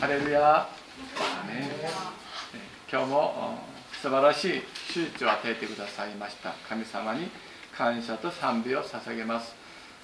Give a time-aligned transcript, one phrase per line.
[0.00, 0.68] ハレルヤ
[2.90, 3.58] 今日も
[4.00, 4.62] 素晴らしい
[4.94, 6.54] 手術を与えてくださいました。
[6.68, 7.28] 神様に
[7.76, 9.56] 感謝と賛美を捧げます。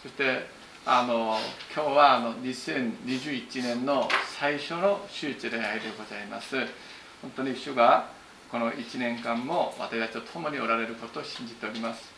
[0.03, 0.47] そして
[0.85, 1.39] あの
[1.73, 6.57] 今日はあの2021年の最初の手術礼拝でございます。
[7.23, 8.09] 本当に主が
[8.51, 12.13] この1年間も私たちと共におられることを信じております。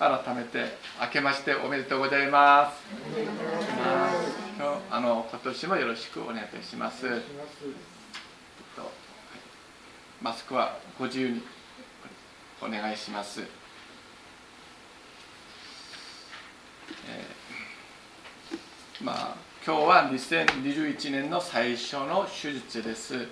[0.00, 4.41] 改めて明けましておめでとうございます。
[4.90, 7.06] あの今年もよろしくお願いいたします。
[10.22, 11.42] マスクはご自由に
[12.60, 19.36] お願いします、えー、まあ
[19.66, 23.26] 今日は2021年の最初の手術です、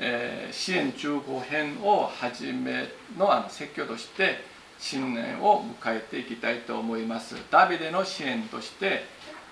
[0.00, 4.38] えー、支援15編をはじめのあの説教として
[4.80, 7.36] 新年を迎えていきたいと思います。
[7.50, 9.04] ダビデの支援として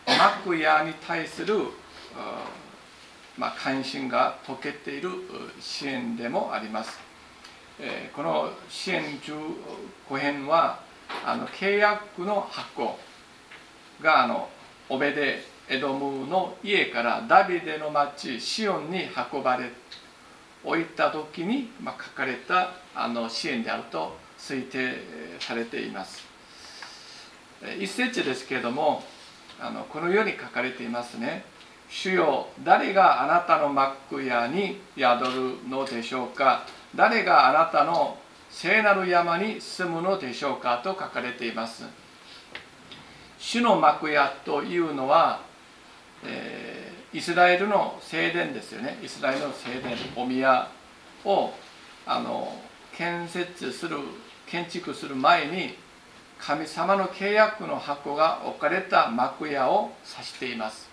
[0.07, 1.55] 幕屋に対する
[3.39, 5.11] まあ、関心が解けている
[5.61, 6.99] 支援でもあります。
[7.79, 10.81] えこの支援15編は
[11.25, 12.99] あの契約の箱
[14.01, 14.49] があの
[14.89, 19.71] オベデエドムの家からダビデの町シオンに運ばれ
[20.65, 24.95] 置いた時に、まあ、書かれたあの支援であると推定
[25.39, 26.25] されています。
[27.79, 29.05] 一節ですけれども
[29.61, 31.45] あのこのように書かれていますね。
[31.89, 36.65] 主よ誰があなたの幕屋に宿るのでしょうか。
[36.95, 38.19] 誰があなたの
[38.51, 41.85] 聖なる山に住むのでしょうかと書かれています。
[43.39, 45.41] 主の幕屋というのは、
[46.25, 48.99] えー、イスラエルの聖殿ですよね。
[49.03, 50.69] イスラエルの聖殿お宮
[51.25, 51.53] を
[52.07, 52.57] あの
[52.97, 53.99] 建設する
[54.47, 55.77] 建築する前に
[56.39, 60.89] 神様の契約の箱が置かれた幕屋を指しています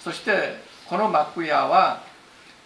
[0.00, 2.02] そしてこの幕屋は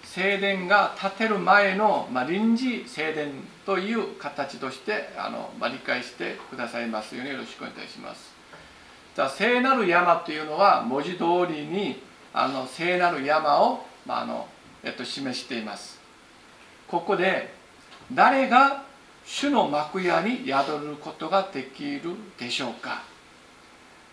[0.02, 3.30] 聖殿が建てる前の、まあ、臨時聖殿
[3.66, 8.32] という形としてあの、まあ、理解してくださいますようによろしくお願いします。
[9.14, 12.02] じゃあ聖なる山というのは文字通りに
[12.32, 14.48] あの聖なる山を、まああの
[14.82, 16.00] えっと、示しています。
[16.88, 17.52] ここで
[18.12, 18.84] 誰が
[19.30, 23.02] 主の幕屋に宿ることができるでしょうか？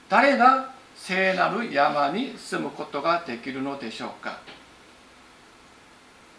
[0.10, 4.40] 誰が聖なる山に住むことができるのでしょうか？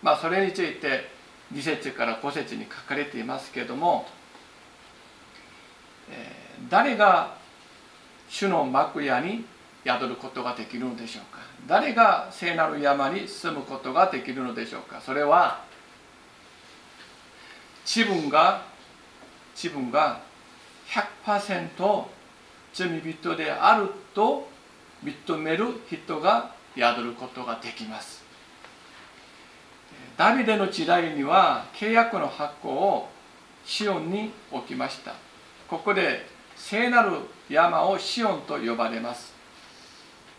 [0.03, 1.09] まあそれについて
[1.54, 4.06] 2節から5節に書かれていますけれども、
[6.10, 7.34] えー、誰が
[8.28, 9.47] 主の幕屋に
[9.86, 11.38] 宿ることができるのでしょうか？
[11.66, 15.00] 誰が聖なる山に住むことができるのでしょうか？
[15.00, 15.65] それは
[17.86, 18.62] 自分が
[19.54, 20.20] 自分が
[21.24, 22.04] 100%
[22.74, 24.48] 罪人であると
[25.04, 28.24] 認める人が宿ることができます
[30.16, 33.08] ダビデの時代には契約の箱を
[33.64, 35.14] シオンに置きました
[35.68, 36.26] ここで
[36.56, 37.12] 聖なる
[37.48, 39.32] 山をシオンと呼ばれます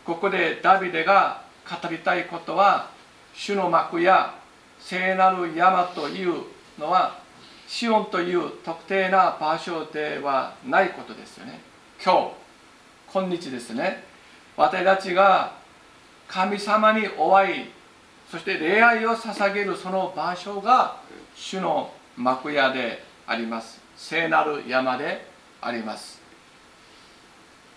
[0.04, 2.90] ここでダビデが語りたいことは
[3.34, 4.34] 主の幕や
[4.80, 6.42] 聖なる山という
[6.78, 7.27] のは
[7.68, 11.60] シオンという特定な場所ではないことですよね。
[12.02, 12.48] 今日
[13.12, 14.04] 今日ですね
[14.56, 15.52] 私たちが
[16.28, 17.64] 神様にお会い
[18.30, 21.00] そして礼拝を捧げるその場所が
[21.34, 25.26] 主の幕屋であります聖なる山で
[25.60, 26.20] あります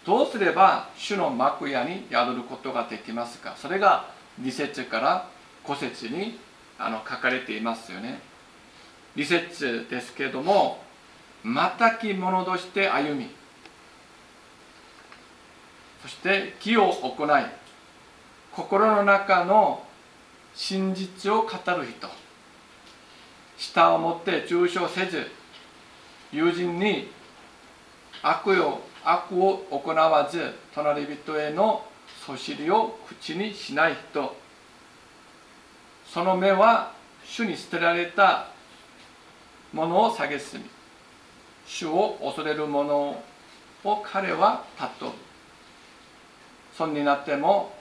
[0.05, 4.09] どうすれば主の幕屋に宿ることができますかそれが
[4.41, 5.27] 2節から
[5.63, 6.39] 5節に
[6.77, 8.19] あの書かれていますよね
[9.15, 10.83] 2節ですけれども
[11.43, 13.29] またき者として歩み
[16.01, 17.45] そして義を行い
[18.51, 19.83] 心の中の
[20.53, 22.07] 真実を語る人
[23.57, 25.27] 舌を持って重傷せず
[26.31, 27.09] 友人に
[28.23, 31.83] 悪を悪を行わず隣人への
[32.25, 34.35] そしりを口にしない人
[36.05, 36.93] その目は
[37.23, 38.47] 主に捨てられた
[39.73, 40.65] ものを蔑み
[41.65, 42.95] 主を恐れる者
[43.83, 45.15] を彼は尊ぶ
[46.73, 47.73] 損になっても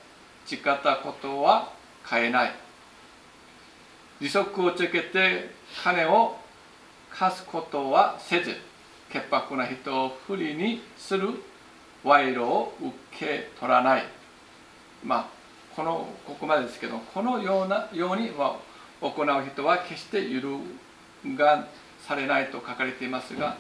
[0.47, 1.73] 誓ったことは
[2.09, 2.53] 変えない。
[4.21, 5.51] 利息をつけて
[5.83, 6.37] 金を
[7.11, 8.55] 貸すことはせず
[9.11, 11.29] 潔白な人を不利にする
[12.05, 14.05] 賄賂を受け取らない。
[15.05, 15.27] まあ
[15.75, 18.59] このここまでですけどこのようなようには
[19.01, 20.49] 行う人は決して揺る
[21.27, 21.67] が
[22.07, 23.57] されないと書かれていますが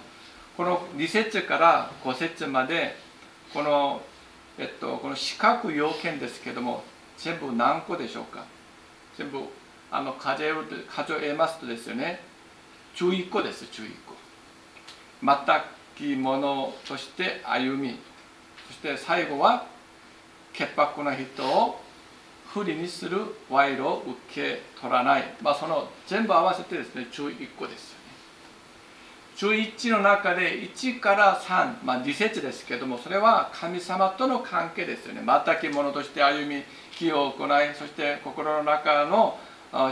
[0.56, 2.96] この2節から5節まで
[3.52, 4.02] この
[4.58, 6.84] えっと、この四角要件ですけども
[7.16, 8.44] 全部何個でしょうか？
[9.16, 9.38] 全部
[9.90, 10.52] あの数え
[10.86, 12.20] 数えますとですよね。
[12.94, 14.14] 11個です11個。
[15.22, 15.64] 全
[15.96, 17.98] きものとして歩み
[18.66, 19.66] そして最後は
[20.52, 21.80] 潔白な人を
[22.52, 23.18] 不利にする
[23.48, 28.00] 賄賂を受け取らない、まあ、その全部合わせてですね11個ですよね。
[29.36, 35.22] 11の中で1から3、まあ、2節ですけどもそれは神様との関係ですよね。
[35.24, 36.62] 全き者として歩み
[36.92, 39.38] 気を行いそして心の中の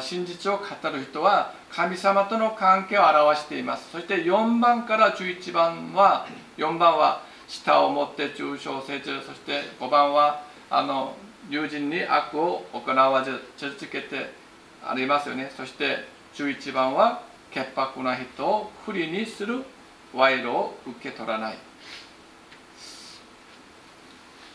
[0.01, 3.89] 真実を語る人は神様との関係を表しています。
[3.93, 6.27] そして4番から11番は
[6.57, 11.15] 4番は舌を持って中傷せずそして5番はあの
[11.49, 14.33] 友人に悪を行わず続けて
[14.85, 15.51] ありますよね。
[15.57, 16.05] そして
[16.35, 19.65] 11番は潔白な人を不利にする
[20.15, 21.59] 賄賂を受け取らない。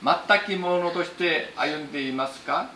[0.04, 2.70] 全くものとして歩んでいますか？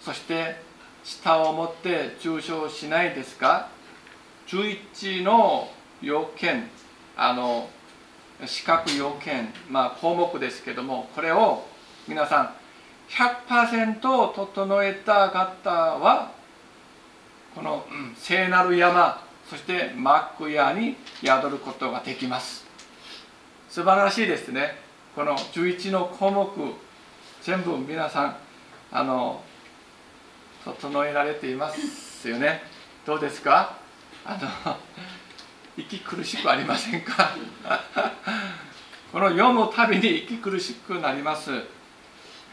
[0.00, 0.56] そして
[1.04, 3.68] 舌を持って中傷しないですか
[4.46, 5.70] ？11の
[6.00, 6.68] 要件
[7.16, 7.68] あの
[8.46, 11.66] 資格要件、まあ、項目ですけどもこれを
[12.06, 12.57] 皆さん
[13.08, 14.00] 100%
[14.34, 16.30] 整えた方は
[17.54, 17.84] この
[18.16, 22.66] 聖なる山そしてマックヤに宿ることができます。
[23.68, 24.76] 素晴らしいですね。
[25.14, 26.50] この11の項目
[27.42, 28.36] 全部皆さん
[28.92, 29.42] あの
[30.64, 32.62] 整えられていますよね。
[33.06, 33.76] どうですか？
[34.26, 34.76] あの
[35.78, 37.30] 息苦しくありませんか？
[39.10, 41.50] この読むたびに息苦しくなります。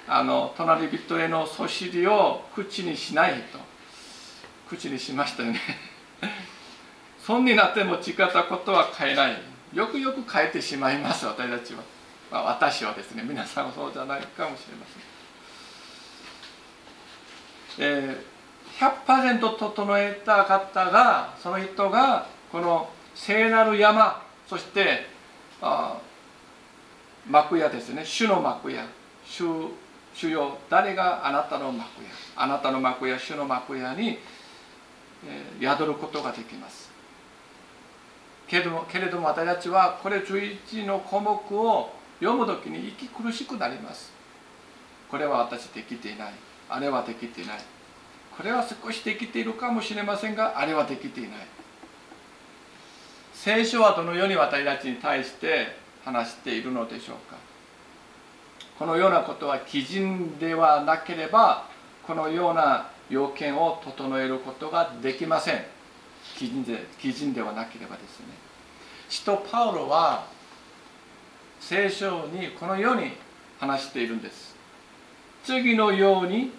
[0.07, 3.59] あの隣人へのそしりを口にしないと
[4.69, 5.59] 口にしましたよね。
[7.19, 9.41] 損になっても誓ったことは変えない。
[9.73, 11.83] よくよく変えてしまいます私たちは、
[12.31, 14.85] まあ、私はですね皆さんはそうじゃないかもしれま
[17.77, 25.07] せん、えー、100%整えた方がその人がこの聖なる山そして
[25.61, 25.97] あ
[27.29, 28.03] 幕屋ですね。
[28.05, 28.85] 主の幕屋。
[29.25, 29.71] 主
[30.15, 34.17] 主よ誰があなたの幕屋あなたの幕屋主の幕屋に、
[35.27, 36.89] え、宿ることができます。
[38.47, 41.89] けれどもけれども私たちはこれ11の項目を
[42.19, 44.11] 読む時に息苦しくなります。
[45.09, 46.33] これは私できていない。
[46.69, 47.59] あれはできていない。
[48.37, 51.31] これは少しできているかもしれませんがあれはできていない。
[53.33, 57.54] 聖書はどのように私たちに対して話しているのでしょうか。
[58.77, 61.67] このようなことは基準ではなければ
[62.05, 65.65] このような要件を整えることができません。
[66.37, 68.25] 基準で基準ではなければですね。
[69.07, 70.25] 使徒パウロは
[71.59, 73.11] 聖書にこのように
[73.59, 74.55] 話しているんです。
[75.43, 76.51] 次のように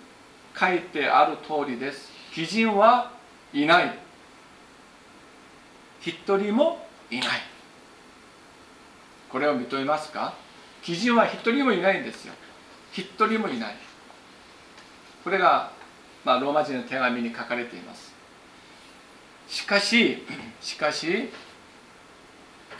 [0.58, 2.10] 書いてある通りです。
[2.32, 3.10] 基準は
[3.52, 3.98] いない。
[6.00, 7.28] 一人もいない。
[9.28, 10.34] これを認めますか？
[10.86, 12.34] 基準は一人もいないんですよ。
[12.92, 13.74] 一人もいない。
[15.24, 15.72] これが、
[16.24, 18.14] まあ、ローマ人の手紙に書かれています。
[19.48, 20.24] しかし
[20.62, 21.28] しかし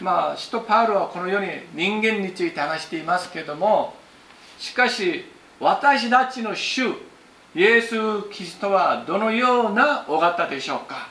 [0.01, 3.95] まあ使徒パウロはこのように人間について話していますけども
[4.59, 5.25] しかし
[5.59, 6.89] 私たちの主
[7.55, 7.97] イエス・
[8.31, 11.09] キリストはどのようなお方でしょうか。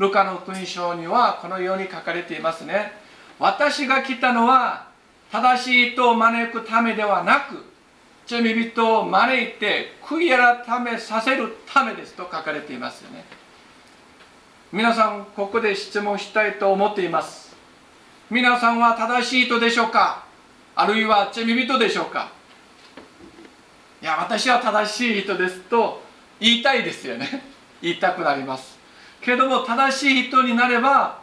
[0.00, 2.90] ルカの福音書にはこのように書かれていますね。
[3.38, 4.89] 私が来たのは
[5.32, 7.64] 正しい人を招くためではなく
[8.26, 13.24] 罪人を招いて悔い改めさせるためですと書かれていますよね。
[14.72, 17.56] 皆さんここで質問したいと思っています。
[18.30, 20.24] 皆さんは正しい人でしょうか？
[20.76, 22.30] あるいは罪人でしょうか？
[24.00, 26.00] いや私は正しい人ですと
[26.38, 27.42] 言いたいですよね。
[27.82, 28.78] 言いたくなります。
[29.20, 31.18] けども正しい人になれば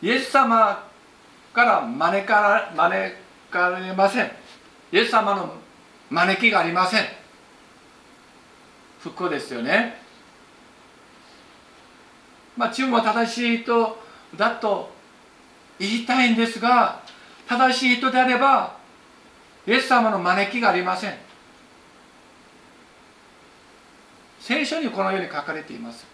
[0.00, 0.84] イエス様
[1.52, 3.14] から招か招
[3.52, 4.30] かれません。
[4.90, 5.54] イエス様の
[6.10, 7.04] 招きがありません。
[9.00, 10.00] 不幸ですよね。
[12.56, 13.98] まあ自分は正しい人
[14.36, 14.90] だと
[15.78, 17.02] 言いたいんですが
[17.48, 18.76] 正しい人であれば
[19.66, 21.14] イエス様の招きがありません。
[24.40, 26.06] 聖書にこのように書かれています。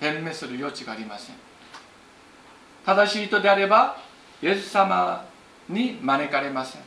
[0.00, 1.36] 弁明する余地がありません。
[2.84, 3.96] 正しい人であれば
[4.42, 5.24] イエス様
[5.68, 6.82] に招かれません。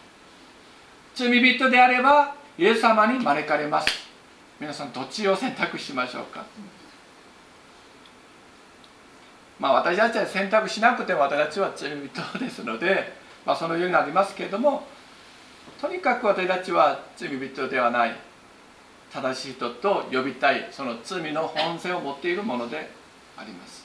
[1.15, 3.87] 罪人であればイエス様に招かれます。
[4.59, 6.45] 皆さんどっちを選択しましょうか？
[9.59, 13.13] まあ私たちは選択しなくても私たちは罪人ですので、
[13.45, 14.83] まあ、そのようになりますけれども
[15.79, 18.15] とにかく私たちは罪人ではない。
[19.13, 22.89] 正しい人と呼びたいその罪の本性を持っているもので
[23.37, 23.84] あります。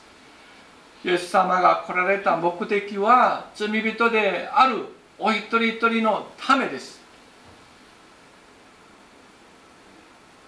[1.04, 4.85] イエス様が来られた目的は罪人である
[5.19, 7.00] お一人一人のためです。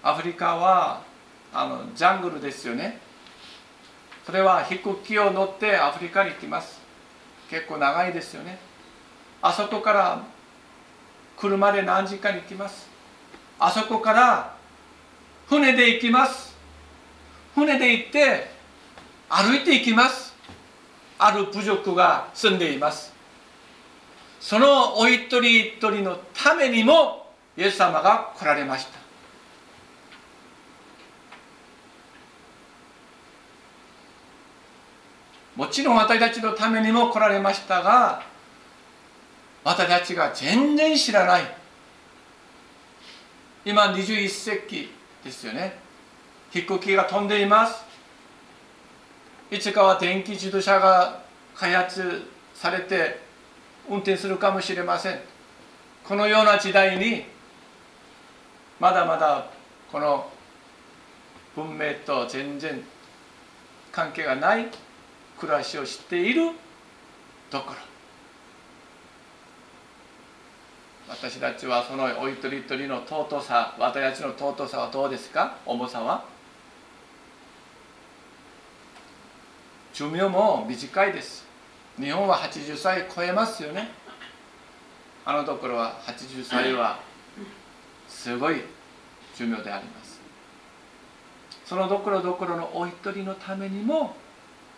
[0.02, 1.02] アフリカは
[1.54, 2.98] あのジャングルですよね。
[4.26, 6.80] それは飛行機を乗ってアフリカに行きます。
[7.48, 8.58] 結構長いですよね。
[9.40, 10.22] あそこから
[11.36, 12.88] 車で何時間行きます。
[13.58, 14.56] あそこから
[15.48, 16.54] 船で行きます。
[17.54, 18.50] 船で行って
[19.28, 20.31] 歩いて行きます。
[21.24, 23.12] ある部族が住んでいます。
[24.40, 28.98] そのお一人一人のためにもイエス様が来られました。
[35.54, 38.22] もちろん私たちのためにも来られましたが
[39.62, 41.42] 私たちが全然知らない。
[43.64, 44.90] 今21世紀
[45.22, 45.78] ですよね。
[46.50, 47.91] 飛行機が飛んでいます。
[49.52, 51.20] いつかは電気自動車が
[51.54, 52.22] 開発
[52.54, 53.20] されて
[53.86, 55.20] 運転するかもしれません。
[56.04, 57.24] このような時代に
[58.80, 59.50] まだまだ
[59.92, 60.26] この
[61.54, 62.82] 文明と全然
[63.92, 64.68] 関係がない
[65.38, 66.52] 暮らしをしている
[67.50, 67.76] ところ。
[71.10, 75.58] 私たちはそのお一人一人の尊さ私たちの尊さはどうですか？
[75.66, 76.31] 重さは？
[80.02, 81.46] 寿命も短いです。
[81.96, 83.88] 日本は80歳超えますよね。
[85.24, 86.98] あのところは80歳は
[88.08, 88.62] すごい
[89.36, 90.20] 寿命であります。
[91.64, 94.16] そのどころどころのお一人のためにも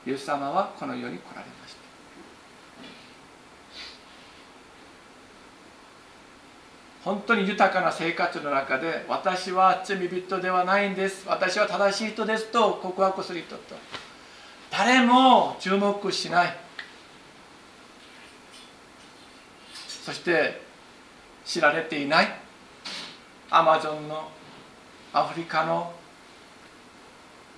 [0.06, 1.80] イエス様はこの世に来られました。
[7.02, 11.24] 本当に豊かな生活の中で私は罪人ではないんです。
[11.26, 13.74] 私は正しい人ですと告白する人と。
[14.76, 16.56] 誰も注目しない。
[19.86, 20.60] そして
[21.44, 22.28] 知られていない。
[23.50, 24.28] アマゾンの
[25.12, 25.92] アフリカの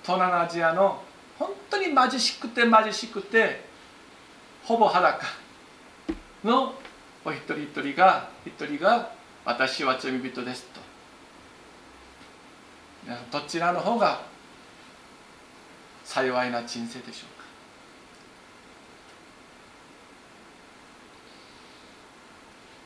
[0.03, 1.01] 東南アジアの
[1.39, 3.65] 本当に貧しくて貧しくて
[4.63, 5.25] ほぼ裸
[6.43, 6.75] の
[7.25, 9.11] お一人一人が一人が
[9.43, 10.79] 私は罪人ですと。
[13.31, 14.21] どちらの方が
[16.07, 17.25] 幸いな人生でしょ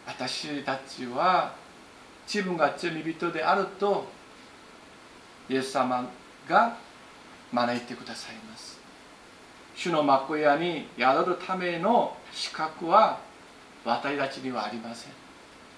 [0.07, 0.17] うか？
[0.25, 1.53] 私たちは
[2.25, 4.07] 自分が罪人であると
[5.47, 6.09] イエス様
[6.49, 6.75] が
[7.51, 8.79] 招いてくださいます。
[9.75, 13.19] 主の幕屋に宿るための資格は
[13.85, 15.13] 私たちにはありません。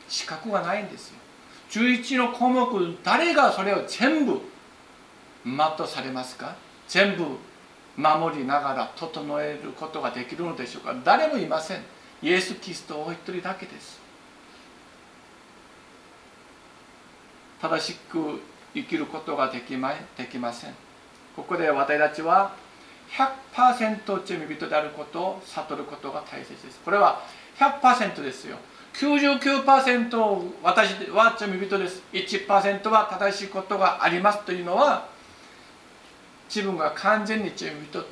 [0.08, 1.18] 資格がないんですよ。
[1.70, 4.40] 11の項目誰がそれを全部
[5.46, 6.56] 全うされますか？
[6.94, 7.26] 全部
[7.98, 10.96] 守りながら整えることができるのでしょうか。
[11.04, 11.82] 誰もいません。
[12.22, 14.00] イエス・キリストお一人だけです。
[17.60, 18.40] 正しく
[18.76, 20.76] 生きることができまできません。
[21.36, 22.54] ここで私たちは
[23.56, 26.80] 100%罪人であることを悟ることが大切です。
[26.86, 27.24] これは
[27.58, 28.58] 100%ですよ。
[28.94, 32.04] 99%私は罪人です。
[32.14, 35.12] 1%は正しいことがありますというのは
[36.54, 38.06] 自分が完全に罪人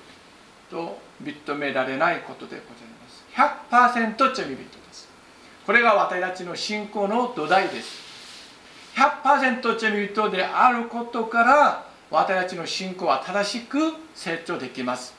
[0.71, 3.23] と認められないことでございます。
[3.93, 5.07] 100%罪人です。
[5.63, 8.01] これが私たちの信仰の土台です。
[8.95, 13.77] 100%罪人であることから私たちの信仰は正しく
[14.15, 15.13] 成長できます。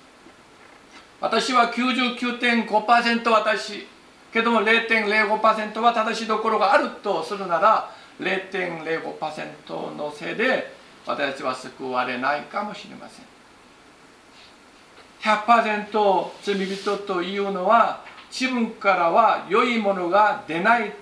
[1.20, 3.86] 私は99.5%私
[4.32, 13.26] けども0.05%は正しいところがあるとするなら0.05%のせいで私たちは救われないかもしれません。
[15.20, 20.92] 100%罪人というのは自分からは良いものが出ない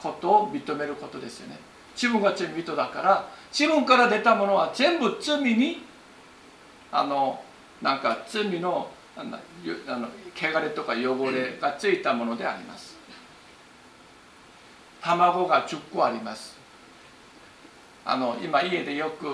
[0.00, 1.58] ことを認めることですよね。
[1.94, 5.84] 自分が罪人だから自分から出たものは全部罪に
[6.90, 7.42] あの
[7.82, 9.38] なんか罪のあの
[10.34, 12.96] 汚れとか汚れがついたものであります。
[15.00, 16.53] 卵が10個あります。
[18.04, 19.26] あの今家でよく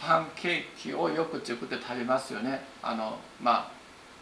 [0.00, 2.64] パンケーキをよく作って食べますよね。
[2.82, 3.70] あのまあ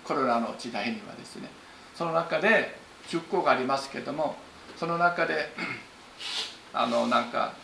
[0.04, 1.49] コロナの時代にはですね。
[1.94, 2.76] その中で
[3.08, 4.37] 10個がありますけども
[4.76, 5.52] その中で
[6.73, 7.54] あのなんか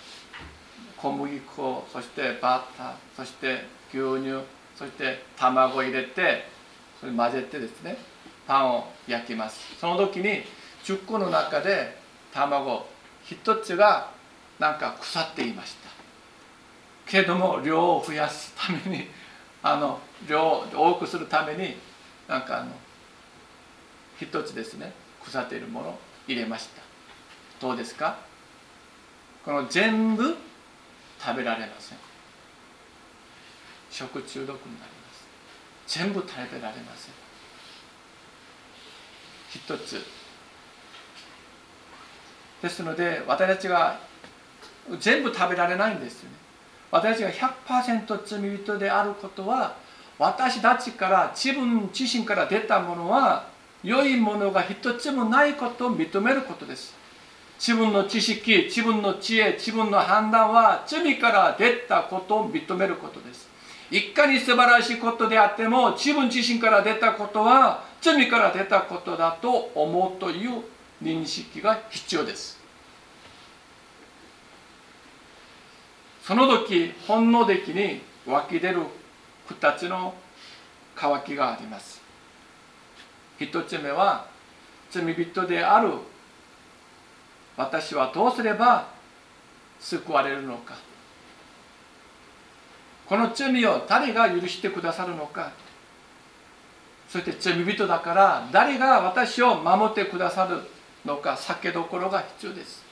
[0.96, 4.42] 小麦粉そしてバターそして牛乳
[4.76, 6.44] そして卵入れて
[7.00, 7.96] それ混ぜてですね
[8.46, 9.76] パンを焼きます。
[9.78, 10.42] その時に
[10.84, 11.98] 10個の中で
[12.32, 12.86] 卵
[13.26, 14.10] 1つが
[14.58, 15.79] なんか腐っていました。
[17.10, 19.08] けれども量を増やすために
[19.62, 21.76] あの量を多くするために
[22.28, 22.70] なんかあの
[24.20, 24.92] 一つですね
[25.24, 25.98] 腐っているもの
[26.28, 26.82] 入れました。
[27.60, 28.16] どうですか？
[29.44, 30.36] この全部
[31.18, 31.98] 食べられません。
[33.90, 35.26] 食中毒になります。
[35.88, 37.14] 全部食べられません。
[39.50, 40.06] 一つ。
[42.62, 43.98] ですので私たちが
[44.98, 46.39] 全部食べられないんですよね。
[46.90, 49.76] 私が100%罪人であることは
[50.18, 53.48] 私たちから自分自身から出たものは
[53.82, 56.94] 良いものが一つもないことを認めることです。
[57.58, 63.48] 自分の知識自分の知恵自分の判断は罪から出たことを認めることです。
[63.90, 70.62] いかに素晴らしいことであっても自分自身から出たことは罪から出たことだと思うという
[71.02, 72.59] 認識が必要です。
[76.30, 78.82] その時本能的に湧き出る
[79.48, 80.14] 2つの
[80.94, 82.00] 渇きがあります。
[83.40, 84.28] 1つ目は
[84.92, 85.90] 罪人である
[87.56, 88.86] 私はどうすれば
[89.80, 90.76] 救われるのか。
[93.08, 95.50] この罪を誰が許してくださるのか。
[97.08, 100.60] そして罪人だから誰が私を守ってくださる
[101.04, 102.89] のか避けどころが必要です。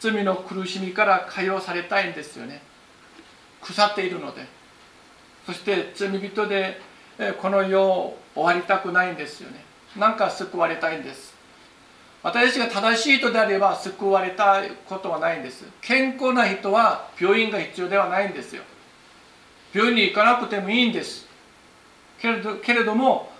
[0.00, 2.62] 罪の苦しみから解放されたいんですよね。
[3.62, 4.46] 腐っているので。
[5.46, 6.80] そして罪人で
[7.40, 9.64] この世を終わりたくないんですよね。
[9.96, 11.34] なんか救われたいんです。
[12.22, 15.64] 私たちが正しい人であれば救われたことはないんです。
[15.80, 18.62] 健康な人は病院が必要ではないんですよ。
[19.72, 21.26] 病院に行かなくてもいいんです。
[22.20, 23.30] けれどけれども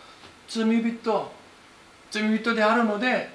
[0.49, 1.33] 罪人
[2.11, 3.29] 罪人であるので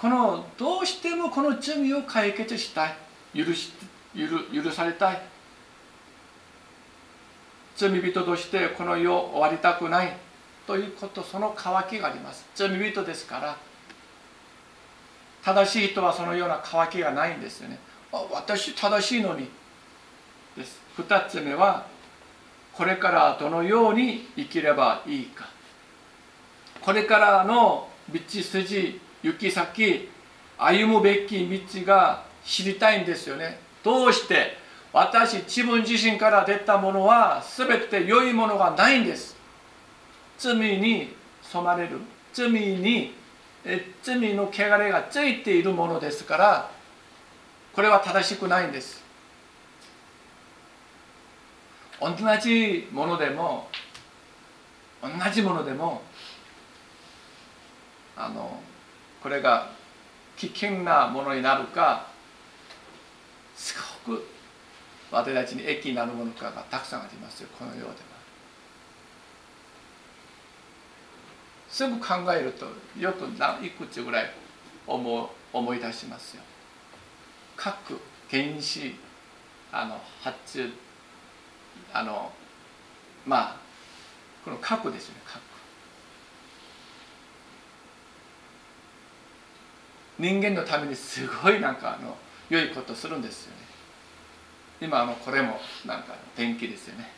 [0.00, 2.96] このどうしてもこの罪を解決したい。
[3.34, 3.72] 許し
[4.14, 5.22] 許許されたい。
[7.76, 10.16] 罪人としてこの世を終わりたくない。
[10.66, 12.44] ということその渇きがあります。
[12.54, 13.56] 罪人ですから
[15.44, 17.78] 正しい人はそのような渇きがないんですよね。
[18.12, 19.48] あ私正しいのに。
[20.56, 20.80] です。
[20.98, 21.86] 2つ目は
[22.72, 25.48] これからどのように生きればいいか。
[26.80, 30.08] これからの道筋行き先
[30.56, 33.58] 歩むべき道が知りたいんですよね。
[33.82, 34.56] どうして
[34.92, 39.36] 私自分自身から出たものは全て良いものがないんです。
[40.38, 41.12] 罪に
[41.42, 41.98] 染まれる。
[42.32, 43.14] 罪に
[44.02, 46.70] 罪の汚れがついているものですから
[47.72, 49.04] これは正しくないんです。
[52.00, 52.10] 同
[52.40, 53.68] じものでも
[55.02, 56.02] 同じものでも
[58.16, 58.60] あの
[59.26, 59.72] これが
[60.36, 62.06] 危険なものになるか
[63.56, 63.74] す
[64.06, 64.24] ごく
[65.10, 67.92] 私たちに益になるものかがたくさんありますよこの世では。
[71.68, 73.24] すぐ考えるとよく
[73.66, 74.30] いくつぐらい
[74.86, 76.42] 思思い出しますよ。
[77.56, 77.98] 核
[78.30, 78.94] 原子
[79.72, 80.70] あの発
[81.92, 82.30] あの
[83.26, 83.56] まあ
[84.44, 85.55] この核ですよね核
[90.18, 92.16] 人間のためにすごいなんかあの
[92.48, 93.58] 良いことするんですよね。
[94.80, 97.10] 今あのこれもなんか電気ですよね。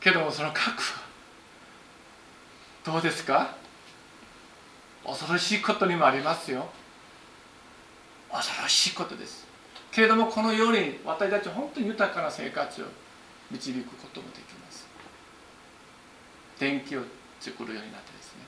[0.00, 1.02] けどもその核は
[2.84, 3.54] どうですか？
[5.04, 6.68] 恐ろしいことにもありますよ。
[8.30, 9.46] 恐ろしいことです。
[9.90, 12.86] けれどもこのように私たち本当に豊かな生活を
[13.50, 14.86] 導くこともできます。
[16.58, 17.02] 電気を
[17.40, 18.40] 作るようになってですね。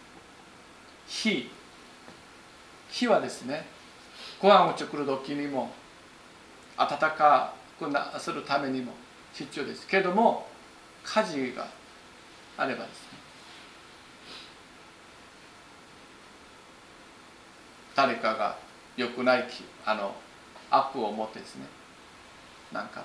[1.08, 1.50] 火
[2.92, 3.64] 火はですね
[4.40, 5.72] ご飯を作る時にも
[6.76, 8.92] 温かくなするためにも
[9.32, 9.86] 必要です。
[9.86, 10.46] けれども
[11.02, 11.66] 火事が
[12.56, 13.18] あればですね
[17.94, 18.56] 誰かが
[18.96, 19.46] 良くない
[19.86, 20.14] あの
[20.70, 21.66] 悪を持ってですね
[22.72, 23.04] なんか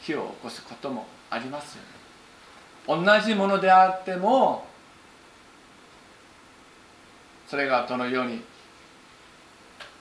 [0.00, 3.04] 火を起こすこともありますよね。
[3.04, 4.66] 同じものであっても
[7.52, 8.40] それがどのように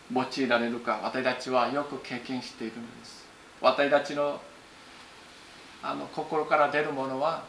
[0.10, 3.26] 用いられるか私たちはよく経験しているのです。
[3.60, 4.40] 私たちの
[5.84, 7.44] あの心から出るものは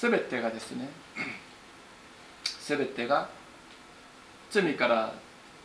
[0.00, 0.88] 全てがですね
[2.66, 3.28] 全てが
[4.50, 5.14] 罪から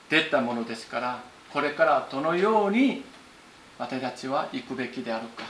[0.07, 3.03] 出たものですからこれからどのように
[3.79, 5.45] 私たちは行くべきであるか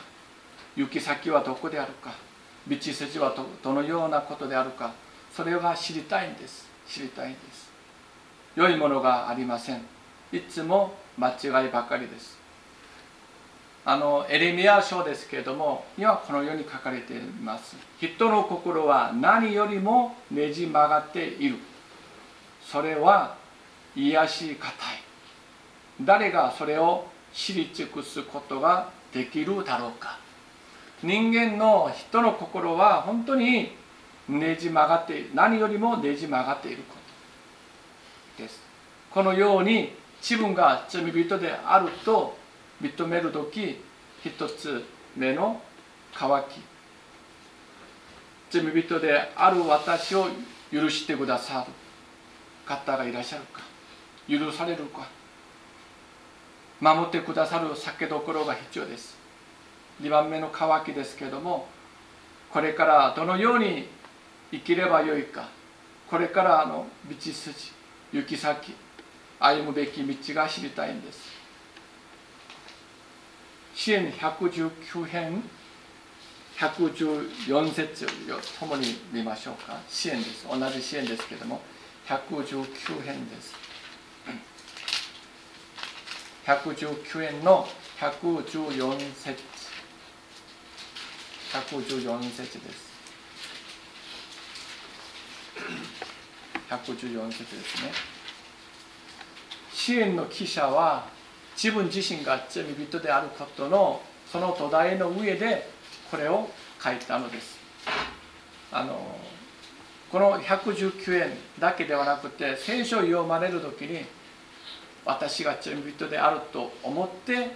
[0.77, 2.13] 行き先はどこであるか
[2.69, 4.93] 道筋はどのようなことであるか
[5.35, 6.73] それが知りたいんです。
[6.87, 7.69] 知りたいんです。
[8.55, 9.81] 良いものがありません。
[10.31, 12.37] いつも間違いばかりです。
[13.87, 17.75] あのエレミア書ですけれどもにはこのように書かれています。
[17.99, 21.57] 人の心は何よりもねじ曲がっている。
[22.61, 23.35] それは
[23.95, 24.75] 癒しがたい。
[26.01, 30.17] 誰がそれを知り尽くすことができるだろうか。
[31.03, 33.75] 人間の人の心は本当に
[34.29, 36.95] ねじ曲がって何よりもねじ曲がっているこ
[38.37, 38.59] とです。
[39.11, 42.37] このように自分が罪人であると
[42.81, 43.81] 認める時
[44.23, 44.83] 一つ
[45.15, 45.61] 目の
[46.13, 46.61] 渇き。
[48.49, 50.27] 罪人である私を
[50.71, 51.71] 許してくださる
[52.65, 53.61] 方がいらっしゃるか。
[54.27, 55.07] 許されるか。
[56.81, 59.25] 守ってくださる酒どころが必要です。
[60.01, 61.67] 2番目の渇きですけれども
[62.51, 63.87] これからどのように
[64.51, 65.49] 生きればよいか。
[66.09, 67.53] これからの道筋
[68.13, 68.73] 行き先
[69.39, 71.19] 歩むべき道が知りたいんです。
[73.73, 75.43] 支援119編
[76.57, 78.07] 114節を
[78.59, 79.79] 共に見ましょうか。
[79.89, 80.47] 支援です。
[80.47, 81.61] 同じ支援ですけれども
[82.07, 83.53] 119編です。
[86.45, 87.67] 119円の
[87.99, 89.43] 114節。
[91.51, 92.94] 114節です。
[96.69, 97.91] 114節ですね。
[99.73, 101.07] 支援の記者は
[101.55, 104.01] 自分自身が罪人であることの
[104.31, 105.69] その土台の上で
[106.09, 106.49] これを
[106.83, 107.57] 書いたのです。
[108.71, 108.99] あの
[110.11, 114.05] この119円だけではなくて聖書を読まれる時に
[115.05, 117.51] 私が罪人であると思って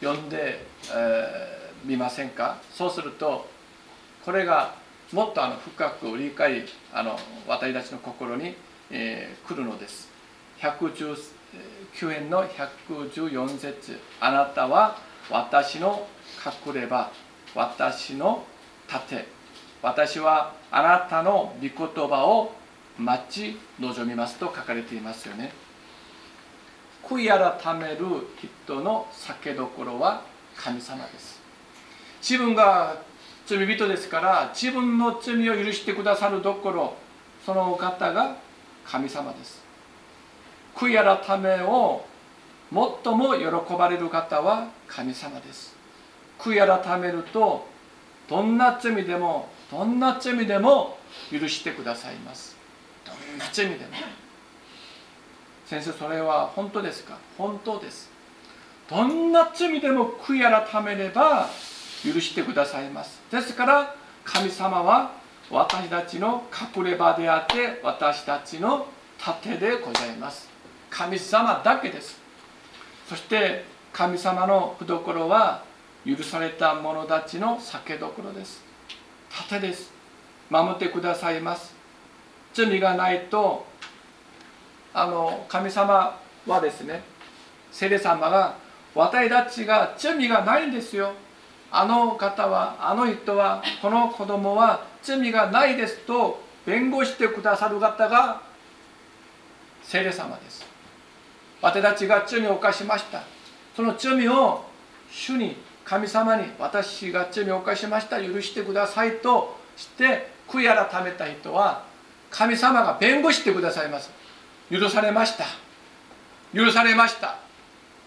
[0.00, 0.66] 読んで
[1.84, 2.58] み、えー、ませんか？
[2.72, 3.48] そうすると
[4.24, 4.81] これが
[5.12, 8.54] もっとあの深く理解あの私たちの心に、
[8.90, 10.10] えー、来るのです。
[10.58, 13.98] 119円の114節。
[14.20, 14.96] あなたは
[15.30, 16.06] 私の
[16.66, 17.10] 隠れ場。
[17.54, 18.44] 私の
[18.88, 19.26] 盾。
[19.82, 22.54] 私はあなたの御言葉を
[22.98, 25.52] 待ち望みますと書かれていますよね。
[27.04, 28.06] 悔い改める
[28.64, 30.22] 人の酒どころは
[30.56, 31.42] 神様です。
[32.22, 33.02] 自分が
[33.46, 36.94] 罪人ですから自分の罪を許してくださるどころ
[37.44, 38.36] そのお方が
[38.84, 39.62] 神様です。
[40.74, 42.04] 悔い改めを
[42.72, 45.74] 最も喜ばれる方は神様です。
[46.38, 47.66] 悔い改めると
[48.28, 50.98] どんな罪でもどんな罪でも
[51.30, 52.56] 許してくださいます。
[53.04, 53.78] どんな罪でも。
[55.66, 57.18] 先生それは本当ですか？
[57.36, 58.10] 本当です。
[58.88, 61.48] どんな罪でも悔い改めれば
[62.04, 63.20] 許してくださいます。
[63.30, 65.12] ですから神様は
[65.50, 66.44] 私たちの
[66.76, 68.86] 隠れ場であって私たちの
[69.18, 70.48] 盾でございます。
[70.90, 72.20] 神様だけです。
[73.08, 75.64] そして神様の懐は
[76.04, 78.62] 許された者たちの酒どころです。
[79.48, 79.92] 盾です。
[80.50, 81.74] 守ってくださいます。
[82.52, 83.64] 罪がないと
[84.94, 87.02] あの神様はですね
[87.70, 88.56] 聖霊様が
[88.94, 91.12] 私たちが罪がないんですよ。
[91.74, 98.42] あの方はあの人はこの子供は罪がないですと弁護してくださる方が
[99.82, 100.64] 聖霊様です。
[101.62, 103.22] 私たちが罪を犯しました。
[103.74, 104.64] その罪を
[105.10, 108.22] 主に神様に私が罪を犯しました。
[108.22, 111.84] 許してくださいとして悔い改めた人は
[112.30, 114.10] 神様が弁護してくださいます。
[114.70, 115.46] 許されました。
[116.54, 117.38] 許されました。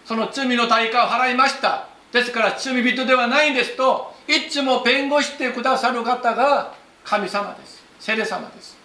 [0.04, 1.95] その罪の代価を払いました。
[2.12, 7.84] ですから罪人ではないんですといつも弁護してくださる方が神様です。
[8.00, 8.76] 聖霊様です。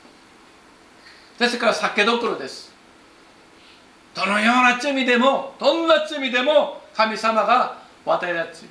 [1.39, 2.71] ですから酒どころです。
[4.13, 8.65] どのような罪でもどんな罪でも神様が私たち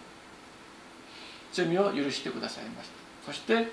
[1.53, 1.79] 罪。
[1.79, 2.89] を許してくださいまし
[3.27, 3.33] た。
[3.33, 3.69] そして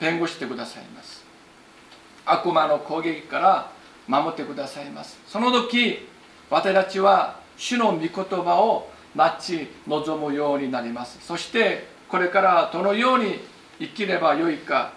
[0.00, 1.24] 弁護してくださいます。
[2.24, 3.72] 悪魔の攻撃から
[4.06, 5.18] 守ってくださいます。
[5.26, 6.08] その時
[6.50, 11.18] 私たちは主の御言葉を待ち望むようになります。
[11.26, 13.40] そしてこれからどのように
[13.78, 14.92] 生きればよいか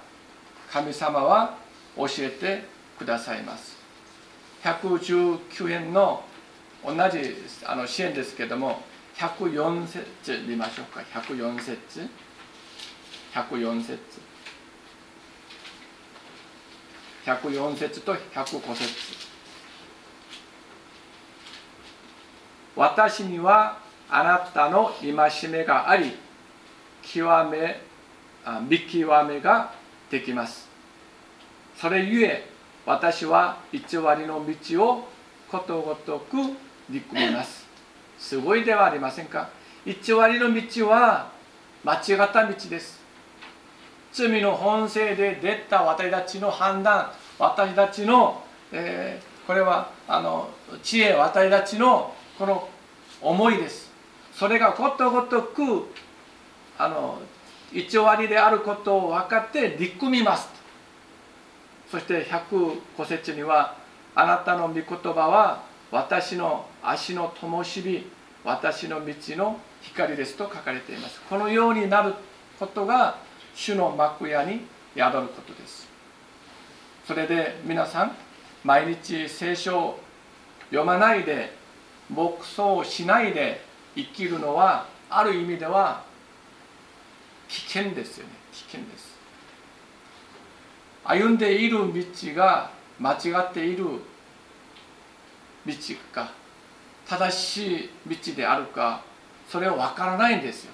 [0.71, 1.57] 神様は
[1.97, 2.63] 教えて
[2.97, 3.75] くださいます。
[4.63, 6.23] 119円の
[6.83, 8.81] 同じあの支援ですけども
[9.17, 11.01] 104節見ましょうか。
[11.01, 12.09] 104節。
[13.33, 13.99] 104節。
[17.25, 19.35] 104節と105節。
[22.75, 26.13] 私にはあなたの戒めがあり
[27.01, 27.81] 極め
[28.67, 29.73] 見極めが
[30.09, 30.67] できます。
[31.75, 32.47] それゆえ
[32.85, 35.07] 私は偽りの道を
[35.49, 36.37] ことごとく
[36.89, 37.65] 憎みます。
[38.19, 39.49] すごいではありませんか？
[39.85, 41.31] 一割の道は
[41.83, 43.03] 間違った道です。
[44.13, 48.41] 罪の本性で出た私たちの判断私たちの、
[48.71, 50.49] えー、これはあの
[50.81, 52.69] 知恵私たちのこの
[53.21, 53.91] 思いです。
[54.37, 55.87] それがことごとく
[56.77, 57.19] あの
[57.71, 60.49] 一割であることを分かって憎みます。
[61.89, 63.77] そして105節には
[64.13, 68.09] あなたの御言葉は私の足の灯火
[68.43, 71.21] 私の道の光ですと書かれています。
[71.29, 72.13] このようになる
[72.59, 73.17] ことが
[73.55, 74.61] 主の幕屋に
[74.95, 75.87] 宿ることです。
[77.07, 78.15] それで皆さん
[78.63, 79.99] 毎日聖書を
[80.69, 81.53] 読まないで
[82.09, 83.64] 牧草しないで
[83.95, 86.03] 生きるのはある意味では
[87.47, 88.33] 危険ですよね。
[88.51, 89.15] 危険です。
[91.03, 92.03] 歩んでいる道
[92.35, 93.85] が間違っている
[95.65, 95.73] 道
[96.11, 96.31] か
[97.07, 99.01] 正しい道であるか
[99.47, 100.71] それは分からないんですよ。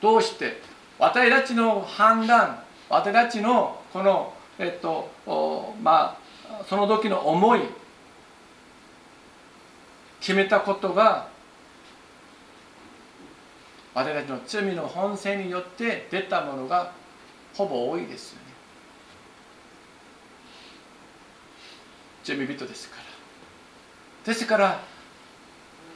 [0.00, 0.60] どうして？
[0.98, 5.10] 私たちの判断私たちのこのえっと
[5.82, 6.16] ま
[6.48, 7.60] あその時の思い
[10.20, 11.28] 決めたことが
[13.94, 16.92] 私たちの罪の本性によって出たものが
[17.54, 18.44] ほぼ多いですよね。
[22.24, 23.02] 罪人ですから。
[24.24, 24.80] ですから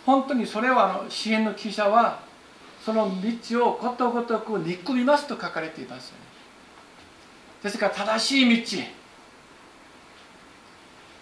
[0.06, 2.20] 本当にそれはあの支援の記者は
[2.84, 3.10] その
[3.50, 6.20] 道をことごとく憎みますと書かれていますよね。
[7.62, 8.82] ですから正しい道。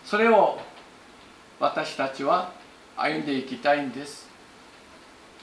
[0.04, 0.60] それを
[1.58, 2.52] 私たちは
[2.96, 4.28] 歩んでいきたいんです。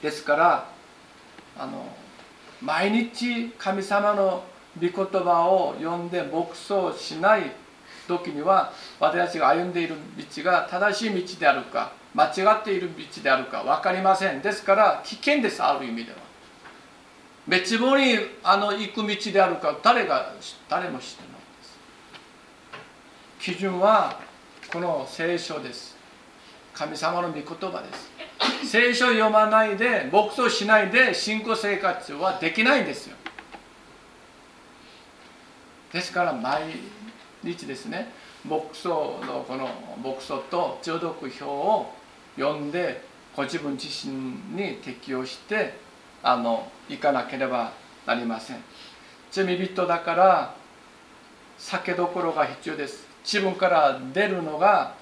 [0.00, 0.73] ですから
[1.56, 1.86] あの
[2.60, 4.44] 毎日神様の
[4.80, 7.52] 御言葉を読んで牧草しない
[8.08, 14.40] 時には私たちが歩んでいる道が正しい道であるか間違っている道であるか分かりません。
[14.40, 16.18] ですから危険ですある意味では。
[17.46, 20.32] 別望にあの行く道であるか誰が
[20.68, 21.30] 誰も知ってない
[23.40, 23.54] です。
[23.56, 24.20] 基準は
[24.72, 25.96] この聖書です。
[26.72, 28.13] 神様の御言葉です。
[28.64, 33.16] 聖書読まないで牧草しないで信仰生活はできないんですよ。
[35.92, 36.62] ですから毎
[37.42, 38.10] 日ですね
[38.44, 39.68] 牧草のこの
[40.02, 41.92] 牧草と中毒表を
[42.36, 43.02] 読んで
[43.36, 44.14] ご自分自身
[44.54, 45.78] に適用して
[46.22, 47.72] あの行かなければ
[48.06, 48.56] なりません。
[49.30, 50.54] 罪人だから
[51.58, 53.06] 酒どころが必要です。
[53.24, 54.94] 自分から出るのが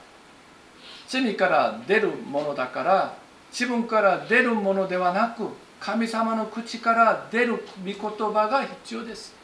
[1.08, 3.21] 罪から出るものだから
[3.52, 9.34] 自分から出るものではなく神様の口から出る御言葉が必要です。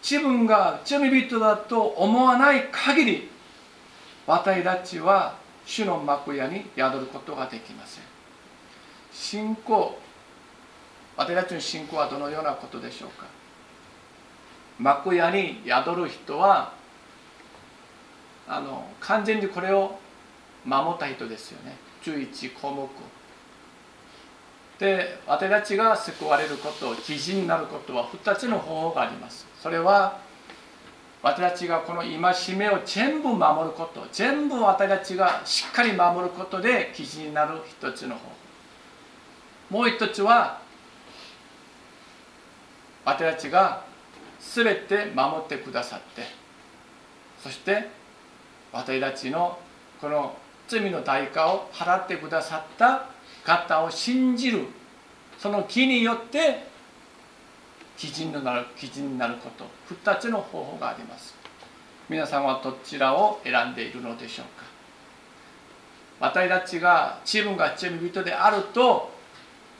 [0.00, 3.30] 自分が罪人だと思わない限り
[4.26, 5.36] 私たちは
[5.66, 8.04] 主の幕屋に宿ることができません。
[9.12, 9.98] 信仰
[11.16, 13.26] 私たちの信仰はどのようなことでしょうか？
[14.78, 16.72] 幕屋に宿る人は
[18.46, 19.98] あの完全にこれを
[20.64, 21.76] 守った人ですよね。
[22.02, 22.88] 11項目。
[24.78, 29.46] で私たちが救われること記事になることは2つの方法があります。
[29.60, 30.20] それは
[31.20, 34.06] 私たちがこの戒めを全部守ること。
[34.12, 38.20] 全部私たちがしっかり守ることで記事になる一つの方
[39.70, 39.78] 法。
[39.78, 40.60] もう一つは
[43.04, 43.84] 私たちが
[44.38, 46.22] 全て守ってくださって。
[47.42, 47.88] そして
[48.72, 49.58] 私たちの
[50.00, 50.36] この
[50.68, 53.06] 罪の代価を払ってくださった
[53.44, 54.66] 方を信じる。
[55.38, 56.68] その木によって
[57.96, 59.64] 基準になる基準になること。
[59.94, 61.34] 2つの方法があります。
[62.08, 64.66] 皆さんはどちらを選んでいるのでしょうか。
[66.20, 69.10] 私たちが自分が罪人であると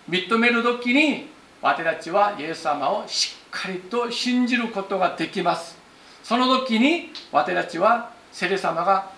[0.09, 1.29] 認める時に
[1.61, 5.77] 私たちはイエス様をしっかりと信じることができます。
[6.23, 9.18] その時に私たちは聖霊様が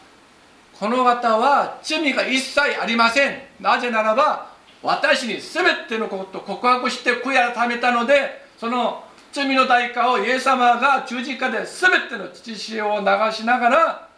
[0.80, 3.38] この方は罪が一切ありません。
[3.60, 4.48] なぜならば
[4.82, 14.08] 私に全てのことを告白して悔い改めたのでその罪の代価をイエス様が十字架で全ての父潮を流しながら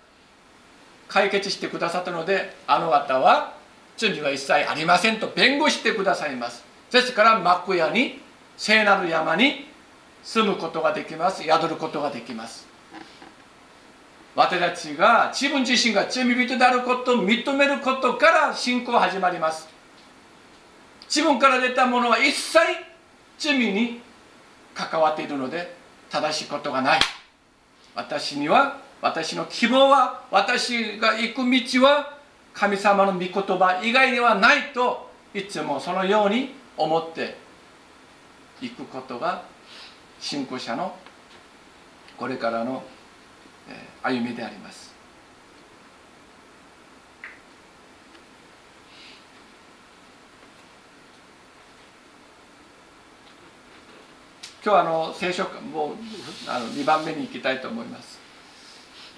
[1.09, 3.55] 解決してくださったのであの方は
[3.97, 6.63] 罪が一切ありませんと弁護してくださいます。
[6.93, 8.21] ですから幕屋に
[8.57, 9.67] 聖なる山に
[10.23, 11.43] 住むことができます。
[11.43, 12.71] 宿ることができます。
[14.35, 19.69] 私たちが自分自身が罪人であることを認めることから信仰始まります。
[21.07, 22.59] 自分から出たものは一切
[23.39, 24.01] 罪に
[24.75, 25.75] 関わっているので
[26.09, 27.01] 正しいことがない。
[27.95, 32.17] 私には私の希望は私が行く道は
[32.55, 37.37] 神様の御言葉以外にはないといつもそのように思って
[38.63, 39.43] いくことが
[40.21, 40.95] 信仰者の
[42.17, 42.83] これからの
[44.03, 44.93] 歩みであります。
[54.65, 55.97] 今日あの聖書もう
[56.49, 58.21] あの2番目に行きたいと思います。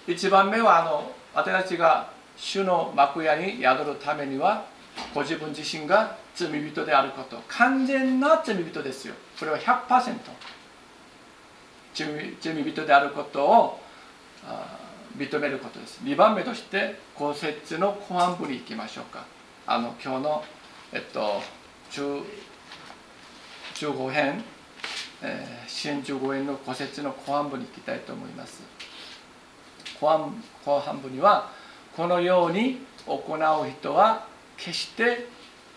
[0.07, 4.66] 1番目はあの私たちが主の幕屋に宿るためには
[5.14, 7.42] ご自分自身が罪人であること。
[7.48, 9.14] 完全な罪人ですよ。
[9.38, 10.14] これは100%
[11.92, 13.84] 罪罪人であることを
[15.16, 16.00] 認めることです。
[16.02, 19.26] 2番目として公設の後半部に行きましょうか。
[19.66, 20.44] あの今日の
[20.92, 21.40] えっと
[21.90, 22.24] 15
[24.11, 24.42] 編
[25.26, 28.62] えー、支援15円の戸説の後半部に行きたいと思います。
[29.98, 31.50] 後半後半部には
[31.96, 34.26] このように行う人は
[34.59, 35.26] 決して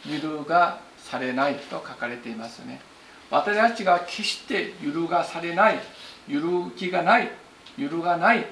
[0.05, 2.81] 揺るがされないと書かれていますね。
[3.29, 5.79] 私たちが決して揺るがされない
[6.27, 7.29] 揺るぎがない
[7.77, 8.45] 揺るがない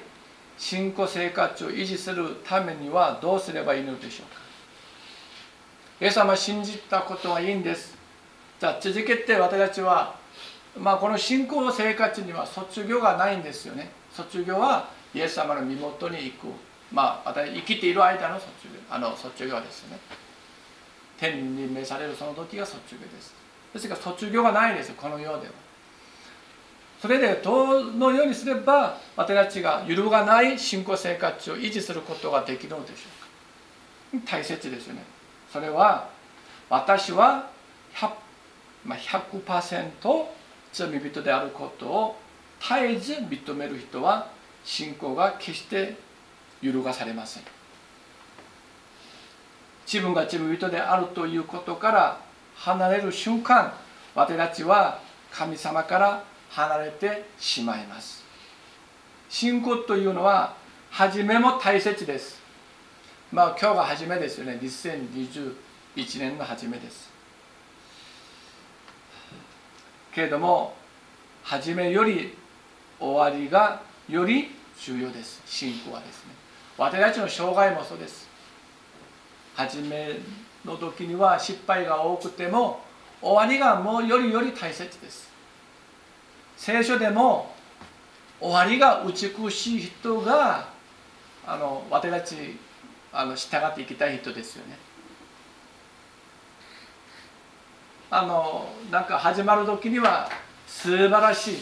[0.58, 4.40] 信仰生活を維持するためにはどうすればいいのでしょうか？
[6.00, 7.96] イエス様信じたことはいいんです。
[8.58, 10.18] じゃあ続けて私たちは
[10.78, 13.90] まあ、この信仰生活には卒業がないんですよね。
[14.12, 16.48] 卒業はイエス様の身元に行く。
[16.92, 19.98] まあ私生きている間の卒業あの卒業ですね。
[21.18, 23.34] 天に召されるその時が卒業です。
[23.72, 25.52] ですから卒業がないですこの世では。
[27.00, 32.94] それでどのようにすれば私たちが揺るがない信仰生活を維持することができるのでしょ
[34.14, 34.26] うか。
[34.30, 35.04] 大切ですよね。
[35.52, 36.08] それは
[36.70, 37.50] 私は
[37.94, 38.10] 100、
[38.84, 40.26] まあ、100
[40.72, 42.16] 罪人であることを
[42.60, 44.28] 絶えず認める人は
[44.64, 45.96] 信仰が決して
[46.60, 47.42] 揺るがされません。
[49.86, 52.20] 自分が罪人であるということから
[52.56, 53.72] 離れる瞬間
[54.14, 56.24] 私たちは神様から
[56.56, 58.24] 離れてしまいます。
[59.28, 60.56] 信仰というのは
[60.90, 62.40] 初めも大切です。
[63.30, 64.58] まあ今日が初めですよね。
[64.62, 65.54] 2021
[66.18, 67.10] 年の初めです。
[70.14, 70.74] けれども
[71.42, 72.34] 初めより
[72.98, 75.42] 終わりがより重要です。
[75.44, 76.30] 信仰はですね。
[76.78, 78.26] 私たちの障害もそうです。
[79.54, 80.14] 初め
[80.64, 82.80] の時には失敗が多くても
[83.20, 85.35] 終わりがもうよりより大切です。
[86.56, 87.54] 聖書でも
[88.40, 90.68] 終わりが美しい人が
[91.46, 92.58] あの私たち
[93.12, 94.76] あの従っていきたい人ですよね。
[98.10, 100.28] あのなんか始まる時には
[100.66, 101.56] 素晴らしい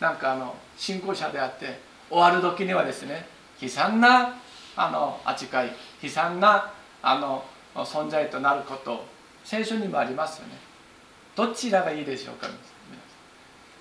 [0.00, 3.26] なんかあの信仰者であって終わる時にはですね
[3.60, 4.36] 悲惨な
[4.76, 9.04] あの扱い悲惨なあの存在となること
[9.44, 10.54] 聖書にもありますよね。
[11.34, 12.48] どちらがいいでしょうか？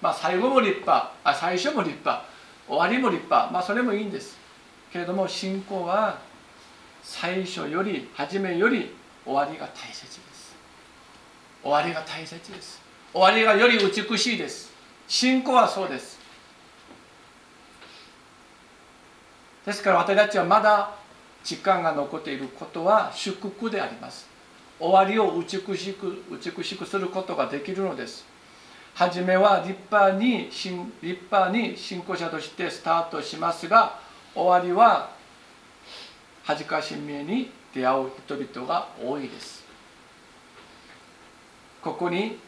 [0.05, 2.23] まあ最後も立派あ最初も立派
[2.67, 4.37] 終わりも立派まあそれもいいんです。
[4.93, 6.19] けれども信仰は
[7.01, 10.55] 最初より初めより終わりが大切です。
[11.63, 12.79] 終わりが大切です。
[13.11, 14.71] 終わりがより美しいです。
[15.07, 16.19] 信仰はそうです。
[19.65, 20.91] ですから私たちはまだ
[21.43, 24.29] 時間が残っていることは祝福であります。
[24.79, 28.34] 終わりを美しく美しくすることができるのです。
[28.95, 30.69] 初めは立派に立
[31.01, 33.99] 派に信仰者としてスタートしますが
[34.33, 35.11] 終わりは
[36.43, 39.65] 恥かしみに出会う人々が多いです。
[41.81, 42.39] ここに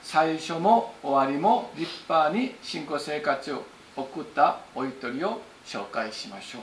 [0.00, 3.64] 最初も終わりも立派に信仰生活を
[3.96, 6.62] 送ったお一人を紹介しましょう。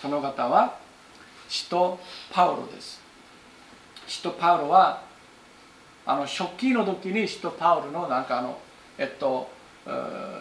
[0.00, 0.78] その方は
[1.48, 1.98] 使徒
[2.30, 3.00] パウロです。
[4.06, 5.07] 使徒パウロは
[6.08, 8.58] あの初期の時に使徒パウロのなんかあの
[8.96, 9.50] えっと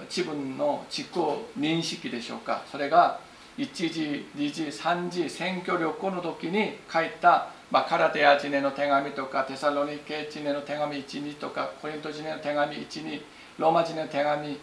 [0.08, 1.14] 自分の自己
[1.60, 2.64] 認識でしょうか。
[2.72, 3.20] それが
[3.58, 13.22] 1時2時3時選挙旅行の時に書いたまあ、カラテアチネの手紙とかテサロニケチネの手紙12とかコリントチネの手紙12
[13.58, 14.58] ローマチネの手紙、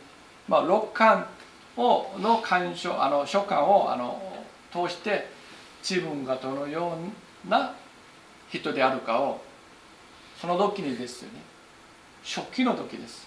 [0.49, 1.27] まあ、6巻
[1.77, 4.23] をの鑑賞あの書簡をあの
[4.73, 5.29] 通して
[5.87, 6.97] 自分がどのよ
[7.47, 7.75] うな
[8.49, 9.43] 人であるかを
[10.41, 11.41] その時にですよね。
[12.25, 13.27] 初期の時です。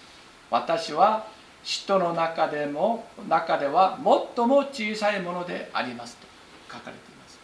[0.50, 1.26] 私は
[1.62, 3.98] 人の中でも中では
[4.36, 6.26] 最も小さいものでありますと
[6.72, 7.38] 書かれています。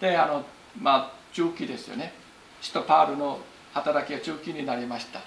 [0.00, 0.44] であの
[0.80, 2.12] まあ中期ですよね。
[2.60, 3.38] 使徒パールの
[3.72, 5.20] 働きが中期になりました。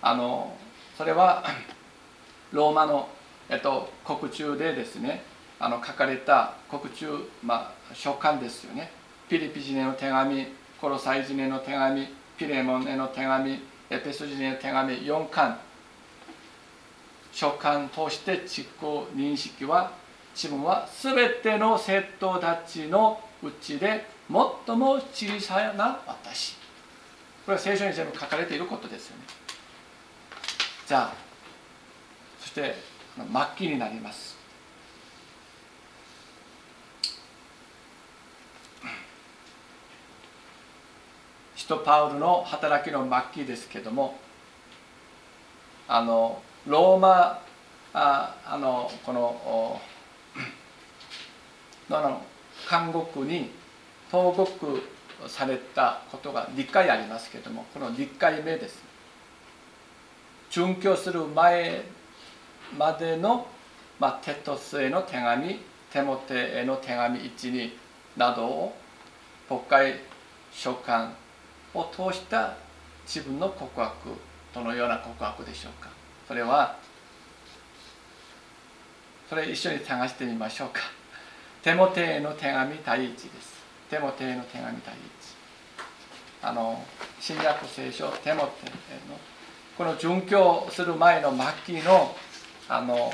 [0.00, 0.56] あの
[0.96, 1.44] それは
[2.52, 3.08] ローマの
[3.48, 5.22] えっと、国中でですね
[5.58, 7.06] あの書かれた国中、
[7.42, 8.90] まあ、書簡ですよね。
[9.28, 10.46] ピリピ人への手紙
[10.82, 13.52] コロサイ人への手紙ピレモンへの手紙
[13.88, 15.56] エペソ人への手紙4巻。
[17.32, 19.92] 書簡通して実行認識は
[20.34, 24.04] 自分は全ての生徒たちのうちで
[24.66, 26.56] 最も小さな私。
[27.46, 29.22] これは聖書に全部書かれていることですよね。
[30.88, 31.14] じゃあ
[32.40, 32.74] そして
[33.16, 33.24] 末
[33.56, 34.41] 期になります。
[41.72, 44.18] 使徒パウルの働きの末期ですけども
[45.88, 47.42] あのローマ
[47.94, 49.80] ああのこの
[51.88, 52.22] の
[52.70, 53.50] 監獄に
[54.10, 54.82] 投獄
[55.26, 58.82] されたことが2回ありますけれどもこの2回目です。
[60.50, 61.82] 殉教する前
[62.76, 63.46] までの、
[63.98, 65.60] まあ、テトスへの手紙
[65.90, 67.70] テモテへの手紙12
[68.18, 68.76] などを
[69.48, 69.94] 国会
[70.52, 71.12] 書簡
[71.74, 72.54] を通した
[73.06, 73.92] 自分の告白
[74.54, 75.88] どのような告白でしょうか？
[76.28, 76.76] それは
[79.28, 80.80] それ一緒に探してみましょうか。
[81.62, 83.54] テモテへの手紙第一です。
[83.88, 85.00] テモテへの手紙第一。
[86.42, 86.82] あの
[87.20, 88.74] 新約聖書テモテへ
[89.08, 89.16] の
[89.78, 91.32] この殉教する前の
[91.64, 92.14] 末期の
[92.68, 93.12] あの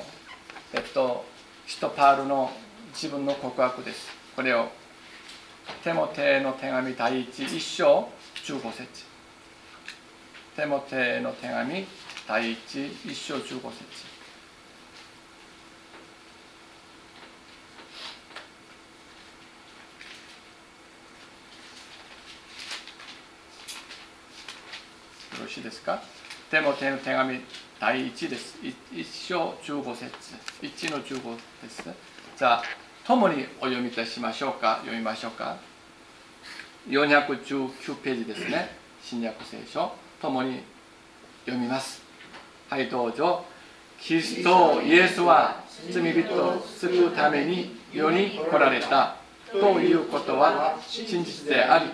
[0.72, 1.24] えっと
[1.66, 2.50] 使徒パールの
[2.92, 4.08] 自分の告白です。
[4.34, 4.68] これを
[5.84, 8.08] テモテへの手紙第一一章
[8.48, 9.04] 15節
[10.56, 11.86] テモテへの手紙
[12.26, 13.60] 第一一章15節よ
[25.42, 26.00] ろしいですか？
[26.50, 27.40] テモテの手紙
[27.78, 28.56] 第1です。
[28.62, 28.74] 1
[29.28, 30.10] 章15節。
[30.62, 31.82] 1の15です。
[32.38, 32.62] じゃあ、
[33.06, 34.76] 共にお読みいたしましょうか？
[34.80, 35.67] 読みましょうか？
[36.88, 38.70] 419ページですね。
[39.02, 39.92] 新約聖書。
[40.20, 40.62] 共に
[41.44, 42.02] 読みます。
[42.68, 43.44] はい、どうぞ。
[44.00, 49.16] キリストイエスは罪人を救うために世に来られた
[49.50, 51.90] ということは真実であり、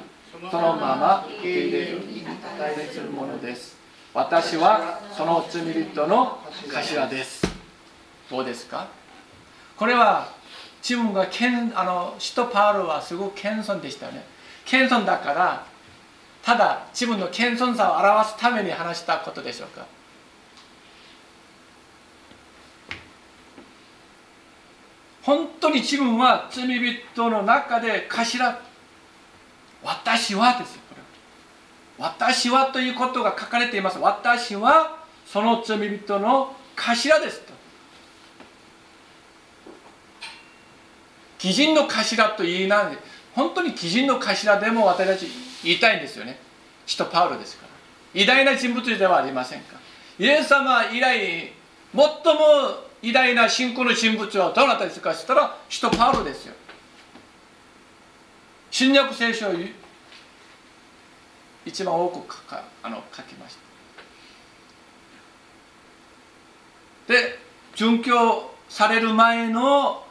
[0.51, 3.76] そのまま受け入れるに値するものです
[4.12, 6.38] 私はその罪人の
[6.70, 7.47] 頭です
[8.30, 8.88] どうですか？
[9.76, 10.28] これは
[10.82, 14.24] 自分がけんあの使徒パウロはすごく謙遜でしたよね
[14.66, 15.66] 謙遜だから
[16.42, 19.86] ただ自分の謙遜さを表すために話したことでしょうか？
[25.22, 28.60] 本当に自分は罪人の中で頭
[29.82, 31.02] 私はですよこれ。
[31.98, 33.98] 私はということが書かれています。
[33.98, 37.54] 私はその罪人の頭ですと。
[41.42, 42.98] 義人の頭と言いない。
[43.35, 45.26] 本当に義人の頭でも私たち
[45.64, 46.39] 言いたいんですよね。
[46.87, 47.66] 使徒パウロですか
[48.14, 48.20] ら。
[48.22, 49.76] 偉大な人物ではありませんか。
[50.18, 51.53] イエス様以来
[51.93, 52.11] 最も
[53.03, 56.55] 偉大な信仰の人物はどなたですかしたら使徒パウロですよ。
[58.70, 59.53] 新約聖書を
[61.64, 63.57] 一番多く書かあの書きまし
[67.07, 67.12] た。
[67.12, 67.39] で
[67.74, 70.05] 殉教される前の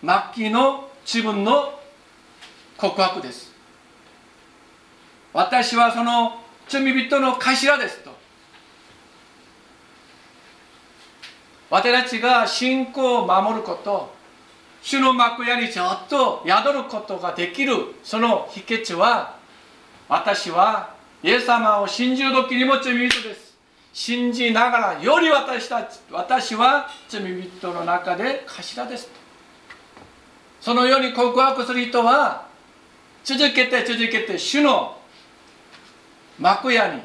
[0.00, 1.77] 末期の自分の
[2.78, 3.52] 告白です。
[5.32, 8.16] 私はその罪人の頭ですと。
[11.70, 14.14] 私たちが信仰を守ること
[14.80, 19.36] 主の幕屋にちょっと宿ることができるその秘訣は
[20.08, 23.48] 私はイエス様を信じる時にも罪人です。
[23.92, 29.08] 信じながらより私たち私は罪人の中で頭です
[30.60, 32.47] そのように告白する人は
[33.24, 34.96] 続けて続けて主の
[36.38, 37.02] 幕屋に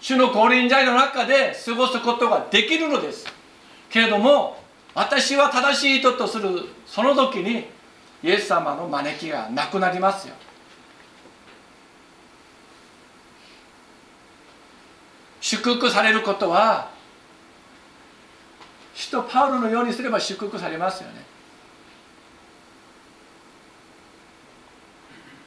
[0.00, 3.26] 主の降臨剤の中で過ごすことができるのです。
[3.90, 4.62] けれども
[4.94, 6.48] 私は正しい人とする
[6.86, 7.66] その時に
[8.22, 10.34] イエス様の招きがなくなりますよ。
[15.40, 16.90] 祝福されることは
[18.94, 21.21] 使徒パウロのようにすれば祝福されますよね。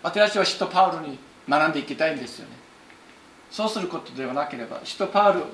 [0.06, 1.18] 私たちは使徒パウロに
[1.49, 2.51] 学んでいきたいんですよね。
[3.49, 5.47] そうすることではなければ使徒パウロ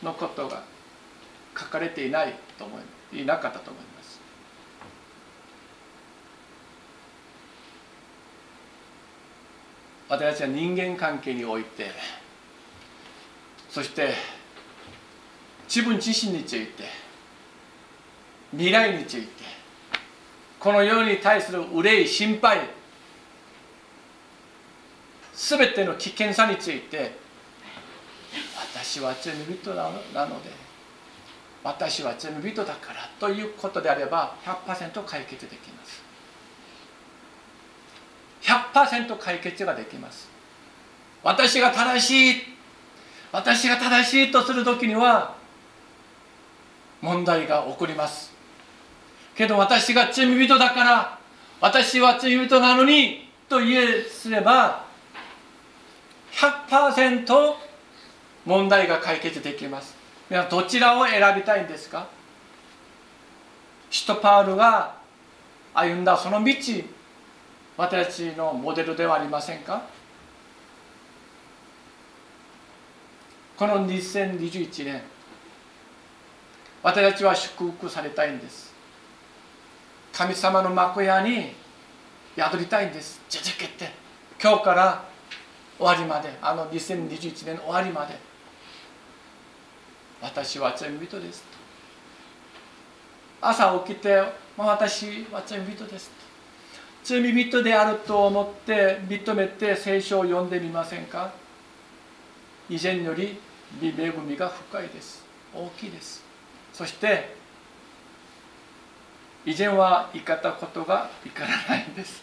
[0.00, 0.62] のことが
[1.58, 2.78] 書かれていないと思
[3.12, 4.20] いいなかったと思います。
[10.08, 11.90] 私たちは人間関係において
[13.68, 14.14] そして
[15.66, 16.84] 自分自身について
[18.52, 19.28] 未来について
[20.60, 22.77] この世に対する憂い心配
[25.38, 27.12] すべての危険さについて
[28.74, 29.84] 私は罪人な
[30.26, 30.50] ので
[31.62, 36.02] 私は罪人だからということであれば100%解決できます。
[38.42, 40.28] 100%解決ができます。
[41.22, 42.42] 私が正しい
[43.30, 45.36] 私が正しいとする時には
[47.00, 48.32] 問題が起こります。
[49.36, 51.18] けど私が罪人だから
[51.60, 54.87] 私は罪人なのにと言えすれば
[56.38, 57.54] 100%
[58.46, 59.96] 問題が解決できます。
[60.30, 62.06] 皆どちらを選びたいんですか？
[63.90, 64.94] 使徒パウルが
[65.74, 66.54] 歩んだその道
[67.76, 69.82] 私たちのモデルではありませんか？
[73.56, 75.02] この2021年
[76.84, 78.72] 私たちは祝福されたいんです。
[80.12, 81.52] 神様の幕屋に
[82.36, 83.20] 宿りたいんです。
[83.28, 83.90] じゃじゃけて
[84.40, 85.07] 今日から
[85.78, 88.18] 終わりまであの2021年終わりまで
[90.20, 91.58] 私は罪人ですと。
[93.40, 94.20] 朝起きて、
[94.56, 96.10] まあ、私は罪人です
[97.04, 101.32] 罪人であると思って認めて聖書を読んでみませんか。
[102.68, 103.40] 以前より
[103.80, 105.24] 恵みが深いです。
[105.54, 106.22] 大きいです。
[106.72, 107.34] そして
[109.46, 112.22] 以前は言い方ことがいからないんです。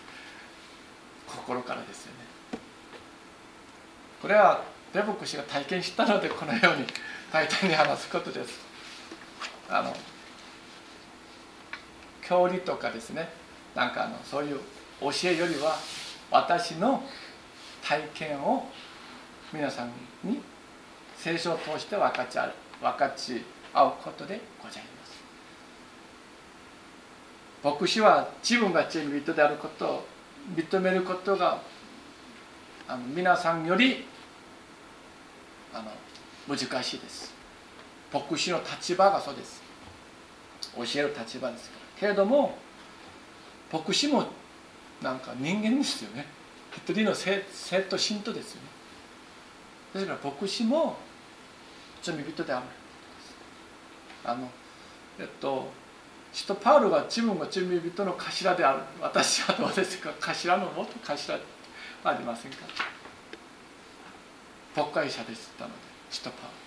[1.26, 2.25] 心からですよね。
[4.26, 6.88] これはデボク氏が体験したのでこのように
[7.32, 8.60] 大胆に話すことです。
[9.70, 9.94] あの
[12.24, 13.30] 教理とかですね。
[13.76, 14.60] なんかあのそういう
[15.00, 15.76] 教えよりは
[16.32, 17.04] 私の
[17.84, 18.68] 体験を
[19.54, 19.92] 皆さん
[20.24, 20.42] に
[21.16, 23.44] 聖書を通して分かち合う分かち
[23.76, 24.84] 合うことでござい
[27.64, 27.78] ます。
[27.78, 30.04] 牧師は自分が罪人であることを
[30.56, 31.62] 認めることが
[32.88, 34.15] あの皆さんより
[35.76, 35.92] あの
[36.56, 37.34] 難しいです。
[38.14, 39.62] 牧師の立場がそうです。
[40.78, 42.00] 教える立場ですから。
[42.00, 42.58] けれども
[43.72, 44.26] 牧師も
[45.02, 46.26] なんか人間ですよね。
[46.72, 47.44] 一人の生
[47.90, 48.68] 徒信徒ですよね。
[49.96, 50.96] ですから牧師も
[52.02, 52.66] 罪人である。
[54.24, 54.50] あの
[55.20, 55.70] えっと
[56.32, 58.80] 使徒パウロが自分が罪人の頭である。
[59.02, 60.14] 私はどうですか？
[60.22, 61.40] 頭の元頭は
[62.06, 62.58] ありませんか？
[64.76, 65.76] 牧会者でしたので
[66.10, 66.66] 使徒パウロ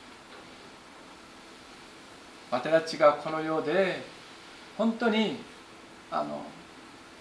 [2.50, 4.02] 私たちがこの世で
[4.76, 5.36] 本当に
[6.10, 6.42] あの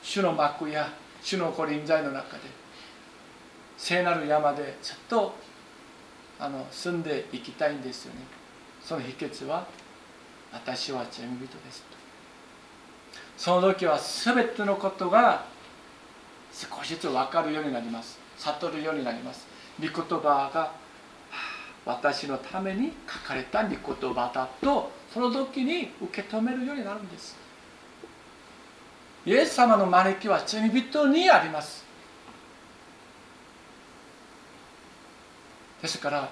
[0.01, 0.89] 主の幕や
[1.21, 2.43] 主のご臨在の中で
[3.77, 5.35] 聖なる山でずっと
[6.39, 8.21] あの住んでいきたいんですよね。
[8.81, 9.65] その秘訣は
[10.53, 11.97] 私は罪人ですと。
[13.37, 15.45] その時は全てのことが
[16.51, 18.19] 少しずつ分かるようになります。
[18.37, 19.46] 悟るようになります。
[19.79, 20.71] 御言葉が
[21.85, 27.35] 私のために書かれた御言葉だとその時に受け止めるようになるんです。
[29.25, 31.85] イエス様の招きは罪人にあります。
[35.81, 36.29] ですから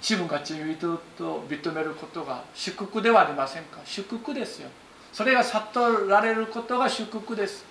[0.00, 3.80] 自分が罪人と認めることが祝福ではありませんか？
[3.84, 4.68] 祝福ですよ。
[5.12, 7.64] それが悟られることが祝福です。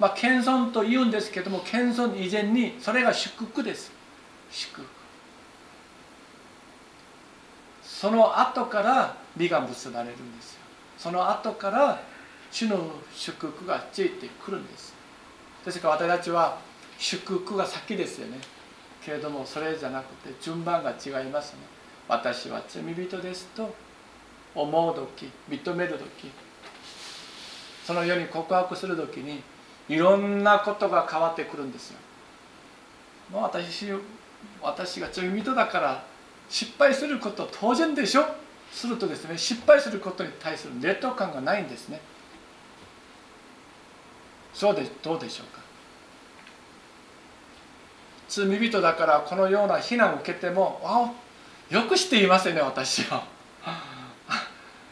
[0.00, 3.92] まあ謙遜と言うんですけども謙遜以前にそれが祝福です。
[4.50, 4.88] 祝福。
[7.82, 10.60] その後から美が結ばれるんですよ。
[10.96, 12.00] その後から
[12.50, 14.94] 主の祝福がついてくるんです。
[15.64, 16.58] ですから私たちは
[16.98, 18.38] 祝福が先ですよね。
[19.04, 21.58] けれどもそれじゃなくて順番が違いますね。
[22.08, 23.72] 私は罪人ですと
[24.54, 26.30] 思う時認める時
[27.84, 29.42] そのように告白する時に
[29.90, 31.98] いろんなことが変わってくるんですよ。
[33.30, 33.92] もう私
[34.62, 36.04] 私が罪人だから
[36.48, 38.24] 失敗すること当然でしょ？
[38.72, 42.00] するとですね失敗することに対する劣等感がないんですね。
[44.54, 45.60] そうでどうでしょうか？
[48.28, 51.10] 罪人だからこのような非難を受けてもあ
[51.68, 53.24] よくしていますよね私は。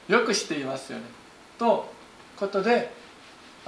[0.09, 1.05] よくしていますよね。
[1.59, 1.93] と
[2.35, 2.93] いうことで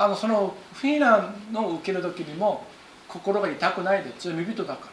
[0.01, 2.64] あのその非難の受ける時にも
[3.07, 4.88] 心が痛くないで罪人だか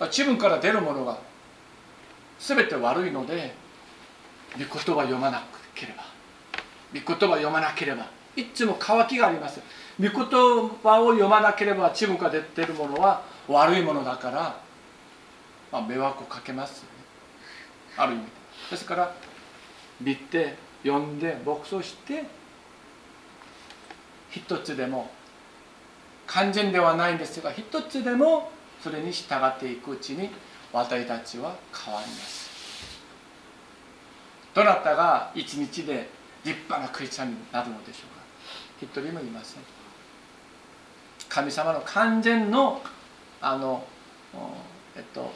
[0.00, 0.06] ら。
[0.06, 1.18] 自分から出るものが
[2.38, 3.54] 全て悪いので
[4.54, 5.42] 御言葉読まな
[5.74, 6.04] ければ。
[6.94, 8.06] 御言葉読まなければ。
[8.36, 9.60] いつも渇きがあります。
[10.00, 14.58] 御言葉を読まなければ自分が出てるものは悪いものだから、
[15.70, 16.88] まあ、迷惑をかけますね。
[17.98, 18.24] ある意味
[18.70, 19.14] ですから
[20.00, 22.24] 見て読んで牧草して
[24.30, 25.10] 一つでも
[26.26, 30.30] 完全ではないんですが一つでもそれに従っていくうちに
[30.72, 32.50] 私たちは変わります。
[34.52, 36.08] どなたが一日で
[36.44, 38.22] 立派なクリスチャンになるのでしょうか。
[38.80, 39.62] 一人もいません。
[41.28, 42.82] 神様の完全の
[43.40, 43.84] あの、
[44.96, 45.32] えっと、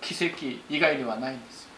[0.00, 1.69] 奇跡以外にはないんです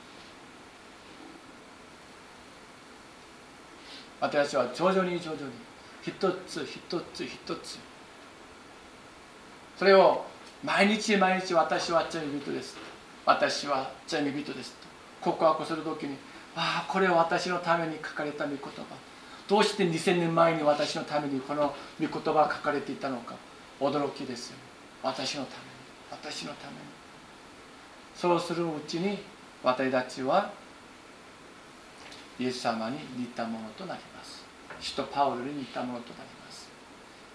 [4.23, 5.49] 私は徐々に徐々に
[6.01, 6.13] 一
[6.47, 7.79] つ一つ一つ
[9.77, 10.25] それを
[10.63, 12.77] 毎日毎日私は罪人です。
[13.27, 14.87] 私は罪人ですと。
[15.21, 16.17] 告白する時に
[16.55, 18.71] ああこれは私のために書かれた御言葉。
[19.49, 23.35] どうして2000年前に私のためにこの御言葉が書かれていたのか。
[23.81, 24.57] 驚きですよ。
[25.03, 26.23] 私のために。
[26.23, 26.79] 私のために。
[28.15, 29.19] そうするうちに
[29.65, 30.53] 私たちは
[32.39, 34.45] イエス様に似たものとなります。
[34.81, 36.69] 使徒パウルに似たものとなります。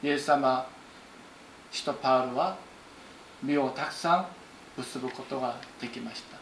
[0.03, 0.67] イエス様
[1.71, 2.57] 使徒パウルは
[3.43, 4.27] 身をたくさん
[4.77, 6.37] 結ぶことができました。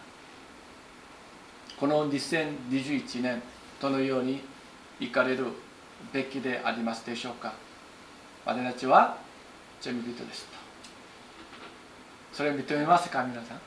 [1.80, 3.42] この2021年
[3.82, 4.42] どのように
[5.00, 5.48] 行かれる
[6.14, 7.54] べきでありますでしょうか。
[8.46, 9.18] 私たちは
[9.82, 10.56] 罪人ですと。
[12.32, 13.60] それを認めますか皆さん。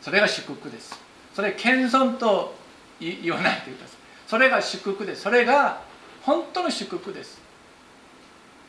[0.00, 1.07] それが祝福です。
[1.38, 2.52] それ謙遜と
[2.98, 5.22] 言わないでくださいそれが祝福です。
[5.22, 5.80] それが
[6.22, 7.40] 本当の祝福です。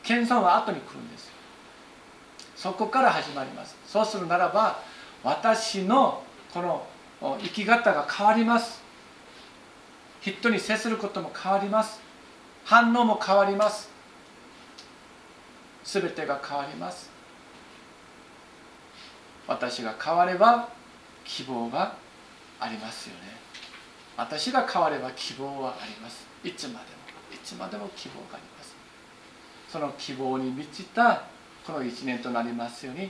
[0.04, 1.32] 謙遜は後に来るんです。
[2.54, 3.76] そこから始まります。
[3.88, 4.78] そうするならば
[5.24, 6.22] 私の
[6.54, 6.86] この
[7.42, 8.80] 生き方が変わります。
[10.20, 12.00] 人に接することも変わります。
[12.64, 13.90] 反応も変わります。
[15.82, 17.10] 全てが変わります。
[19.48, 20.68] 私が変われば
[21.24, 21.96] 希望が
[22.60, 23.40] ありますよね。
[24.16, 26.26] 私が変われば希望はあります。
[26.44, 26.82] いつまでも。
[27.34, 28.74] いつまでも希望があります。
[29.68, 31.22] その希望に満ちた
[31.66, 33.08] この一年となりますように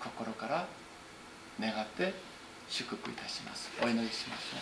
[0.00, 0.66] 心から
[1.60, 2.14] 願って
[2.68, 3.70] 祝福いたします。
[3.82, 4.56] お祈りしましょ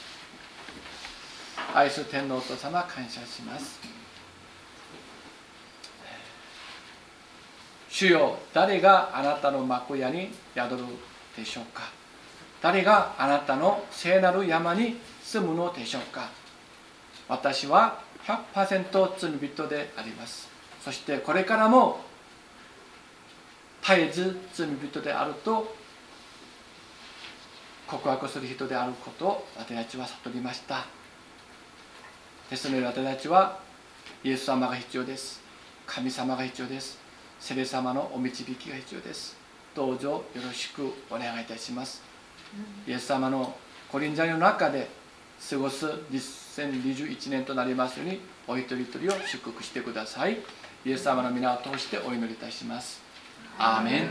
[1.75, 3.81] う愛する天皇お父様感謝します。
[7.89, 10.85] 主よ誰があなたの幕屋に宿る
[11.37, 11.85] でしょうか。
[12.63, 16.29] 誰があなたの聖なる山に住むのでしょうか？
[17.29, 20.49] 私は100%罪人であります。
[20.83, 22.01] そしてこれからも
[23.83, 25.75] 絶えず罪人であると
[27.87, 30.87] 告白する人であることを私たちは悟りました。
[32.51, 33.61] ですので私たちは
[34.25, 35.41] イエス様が必要です。
[35.87, 36.99] 神様が必要です。
[37.39, 39.37] 聖霊様のお導きが必要です。
[39.75, 42.03] どうぞよろしくお願いいたします。
[42.87, 43.57] イエス様の
[43.91, 44.89] コリンジャの中で
[45.51, 50.39] 過ごす2021年となりますようにお一人一人を祝福してください。
[50.85, 53.03] イエス様の皆を通してお祈りいたします。
[53.59, 54.09] アーメン